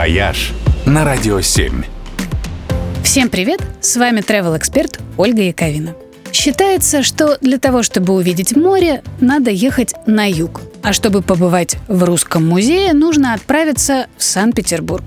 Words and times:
«Вояж» 0.00 0.52
на 0.86 1.04
Радио 1.04 1.42
7. 1.42 1.82
Всем 3.04 3.28
привет! 3.28 3.60
С 3.82 3.98
вами 3.98 4.20
travel 4.20 4.56
эксперт 4.56 4.98
Ольга 5.18 5.42
Яковина. 5.42 5.94
Считается, 6.32 7.02
что 7.02 7.36
для 7.42 7.58
того, 7.58 7.82
чтобы 7.82 8.14
увидеть 8.14 8.56
море, 8.56 9.02
надо 9.20 9.50
ехать 9.50 9.92
на 10.06 10.24
юг. 10.24 10.62
А 10.82 10.94
чтобы 10.94 11.20
побывать 11.20 11.76
в 11.86 12.02
Русском 12.04 12.48
музее, 12.48 12.94
нужно 12.94 13.34
отправиться 13.34 14.06
в 14.16 14.22
Санкт-Петербург. 14.22 15.04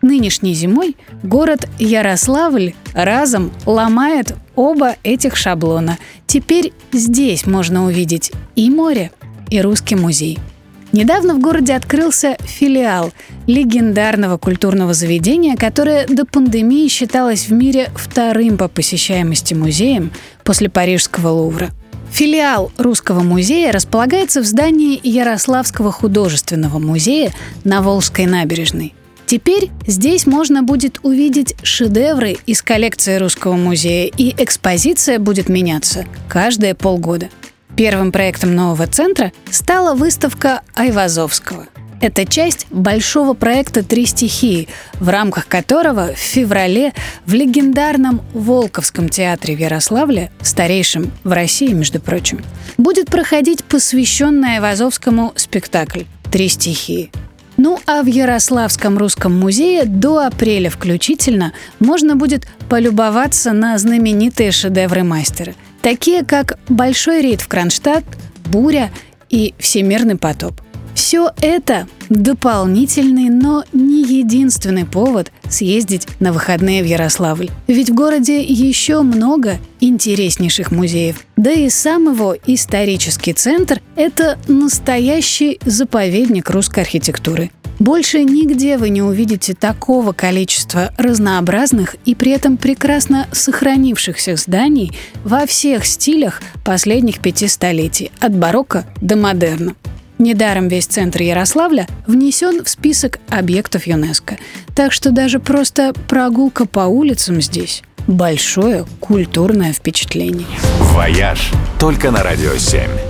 Нынешней 0.00 0.54
зимой 0.54 0.96
город 1.22 1.68
Ярославль 1.78 2.72
разом 2.94 3.52
ломает 3.66 4.34
оба 4.54 4.96
этих 5.02 5.36
шаблона. 5.36 5.98
Теперь 6.26 6.72
здесь 6.92 7.44
можно 7.44 7.84
увидеть 7.84 8.32
и 8.56 8.70
море, 8.70 9.10
и 9.50 9.60
Русский 9.60 9.96
музей– 9.96 10.38
Недавно 10.92 11.34
в 11.34 11.40
городе 11.40 11.74
открылся 11.74 12.36
филиал 12.40 13.12
легендарного 13.50 14.38
культурного 14.38 14.94
заведения, 14.94 15.56
которое 15.56 16.06
до 16.06 16.24
пандемии 16.24 16.88
считалось 16.88 17.48
в 17.48 17.52
мире 17.52 17.90
вторым 17.96 18.56
по 18.56 18.68
посещаемости 18.68 19.54
музеем 19.54 20.12
после 20.44 20.70
Парижского 20.70 21.28
Лувра. 21.28 21.70
Филиал 22.12 22.72
Русского 22.76 23.20
музея 23.20 23.72
располагается 23.72 24.40
в 24.40 24.44
здании 24.44 25.00
Ярославского 25.02 25.92
художественного 25.92 26.78
музея 26.78 27.32
на 27.64 27.82
Волжской 27.82 28.26
набережной. 28.26 28.94
Теперь 29.26 29.70
здесь 29.86 30.26
можно 30.26 30.64
будет 30.64 30.98
увидеть 31.04 31.54
шедевры 31.62 32.36
из 32.46 32.62
коллекции 32.62 33.16
Русского 33.16 33.54
музея, 33.54 34.10
и 34.16 34.34
экспозиция 34.36 35.20
будет 35.20 35.48
меняться 35.48 36.04
каждые 36.28 36.74
полгода– 36.74 37.28
Первым 37.76 38.12
проектом 38.12 38.54
нового 38.54 38.86
центра 38.86 39.32
стала 39.50 39.94
выставка 39.94 40.62
Айвазовского. 40.74 41.66
Это 42.00 42.24
часть 42.24 42.66
большого 42.70 43.34
проекта 43.34 43.82
«Три 43.82 44.06
стихии», 44.06 44.68
в 44.94 45.08
рамках 45.08 45.46
которого 45.46 46.14
в 46.14 46.18
феврале 46.18 46.92
в 47.26 47.34
легендарном 47.34 48.22
Волковском 48.32 49.08
театре 49.08 49.54
в 49.54 49.58
Ярославле, 49.58 50.30
старейшем 50.40 51.12
в 51.24 51.32
России, 51.32 51.72
между 51.72 52.00
прочим, 52.00 52.42
будет 52.78 53.06
проходить 53.06 53.64
посвященный 53.64 54.54
Айвазовскому 54.54 55.32
спектакль 55.36 56.04
«Три 56.30 56.48
стихии». 56.48 57.10
Ну 57.58 57.78
а 57.86 58.02
в 58.02 58.06
Ярославском 58.06 58.96
русском 58.96 59.38
музее 59.38 59.84
до 59.84 60.26
апреля 60.26 60.70
включительно 60.70 61.52
можно 61.78 62.16
будет 62.16 62.48
полюбоваться 62.70 63.52
на 63.52 63.76
знаменитые 63.76 64.52
шедевры 64.52 65.04
мастера– 65.04 65.52
такие 65.82 66.24
как 66.24 66.58
«Большой 66.68 67.22
рейд 67.22 67.40
в 67.40 67.48
Кронштадт», 67.48 68.04
«Буря» 68.46 68.90
и 69.28 69.54
«Всемирный 69.58 70.16
потоп». 70.16 70.59
Все 71.00 71.30
это 71.40 71.88
дополнительный, 72.10 73.30
но 73.30 73.64
не 73.72 74.02
единственный 74.02 74.84
повод 74.84 75.32
съездить 75.48 76.06
на 76.20 76.30
выходные 76.30 76.82
в 76.82 76.86
Ярославль. 76.86 77.48
Ведь 77.68 77.88
в 77.88 77.94
городе 77.94 78.42
еще 78.42 79.00
много 79.00 79.56
интереснейших 79.80 80.70
музеев. 80.70 81.24
Да 81.38 81.52
и 81.52 81.70
сам 81.70 82.12
его 82.12 82.36
исторический 82.46 83.32
центр– 83.32 83.80
это 83.96 84.38
настоящий 84.46 85.58
заповедник 85.64 86.50
русской 86.50 86.80
архитектуры. 86.80 87.50
Больше 87.78 88.22
нигде 88.22 88.76
вы 88.76 88.90
не 88.90 89.00
увидите 89.00 89.54
такого 89.54 90.12
количества 90.12 90.92
разнообразных 90.98 91.96
и 92.04 92.14
при 92.14 92.32
этом 92.32 92.58
прекрасно 92.58 93.26
сохранившихся 93.32 94.36
зданий 94.36 94.92
во 95.24 95.46
всех 95.46 95.86
стилях 95.86 96.42
последних 96.62 97.20
пяти 97.20 97.48
столетий, 97.48 98.12
от 98.20 98.36
барокко 98.36 98.84
до 99.00 99.16
модерна. 99.16 99.74
Недаром 100.20 100.68
весь 100.68 100.84
центр 100.84 101.22
Ярославля 101.22 101.86
внесен 102.06 102.62
в 102.62 102.68
список 102.68 103.20
объектов 103.30 103.86
ЮНЕСКО. 103.86 104.36
Так 104.74 104.92
что 104.92 105.12
даже 105.12 105.40
просто 105.40 105.94
прогулка 106.08 106.66
по 106.66 106.80
улицам 106.80 107.40
здесь– 107.40 107.82
большое 108.06 108.84
культурное 109.00 109.72
впечатление. 109.72 110.46
«Вояж» 110.78 111.50
только 111.78 112.10
на 112.10 112.22
«Радио 112.22 112.52
7». 112.52 113.09